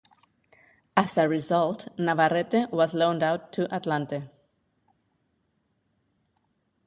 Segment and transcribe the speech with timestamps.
[0.97, 4.27] As a result, Navarrete was loaned out to Atlante.